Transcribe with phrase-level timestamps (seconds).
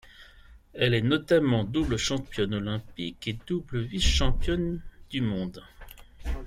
[0.73, 4.81] Elle est notamment double championne olympique et double vice-championne
[5.11, 5.61] du monde.